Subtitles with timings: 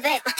[0.00, 0.37] bit.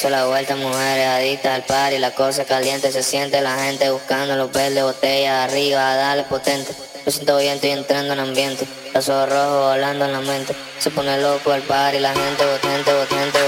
[0.00, 4.34] Exceso, la vuelta, mujeres adictas al party, la cosa caliente se siente, la gente buscando
[4.34, 6.72] los verdes, botellas arriba, dale potente.
[7.04, 8.66] Me siento bien, estoy entrando en ambiente.
[8.94, 10.54] Ojos rojos volando en la mente.
[10.78, 13.38] Se pone loco el party, la gente potente, potente.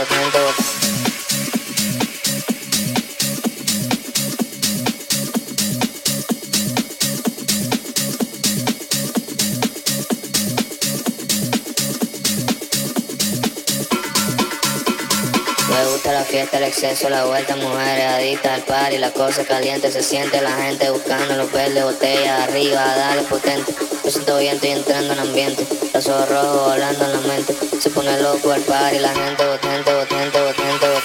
[16.33, 20.53] Fiesta, el exceso, la vuelta, mujeres adictas al party, la cosa caliente se siente, la
[20.53, 23.75] gente buscando los verdes, botellas arriba, dale potente.
[24.03, 27.55] Me siento bien, estoy entrando en ambiente, los ojos rojos volando en la mente.
[27.79, 31.02] Se pone loco el party, la gente potente, potente, potente, potente.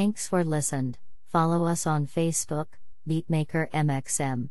[0.00, 0.96] Thanks for listened.
[1.30, 2.68] Follow us on Facebook,
[3.06, 4.50] Beatmaker MXM.